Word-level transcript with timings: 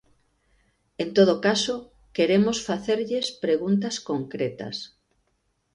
En 1.03 1.09
todo 1.17 1.33
caso, 1.47 1.75
queremos 2.17 2.57
facerlles 2.69 3.25
preguntas 3.43 3.95
concretas. 4.09 4.75